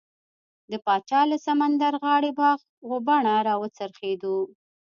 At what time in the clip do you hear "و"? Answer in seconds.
2.89-2.93